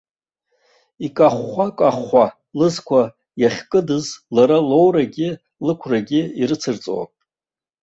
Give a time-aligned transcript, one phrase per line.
[1.05, 2.25] Икахәхәа-кахәхәа
[2.57, 3.01] лызқәа
[3.41, 5.29] иахькыдыз, лара лоурагьы
[5.65, 7.07] лықәрагьы ирыцырҵон.